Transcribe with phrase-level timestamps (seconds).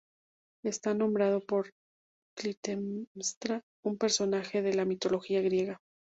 [0.63, 1.69] Está nombrado por
[2.35, 5.79] Clitemnestra, un personaje de la mitología griega.